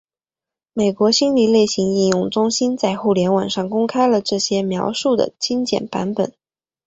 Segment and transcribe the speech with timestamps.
[0.73, 6.33] 美国心理类型应用中心在互联网上公开了这些描述的精简版本。